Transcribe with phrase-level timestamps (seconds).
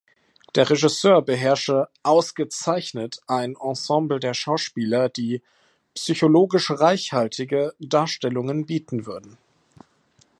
[0.55, 5.43] Der Regisseur beherrsche "„ausgezeichnet“" ein Ensemble der Schauspieler, die
[5.93, 9.37] "„psychologisch reichhaltige“" Darstellungen bieten würden.